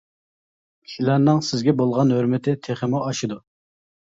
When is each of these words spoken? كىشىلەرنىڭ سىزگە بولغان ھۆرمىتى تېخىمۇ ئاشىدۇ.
كىشىلەرنىڭ 0.87 1.41
سىزگە 1.49 1.75
بولغان 1.83 2.15
ھۆرمىتى 2.17 2.57
تېخىمۇ 2.69 3.03
ئاشىدۇ. 3.07 3.39